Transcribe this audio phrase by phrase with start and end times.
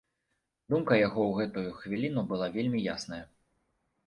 [0.73, 3.23] Думка яго ў гэтую хвіліну была вельмі ясная.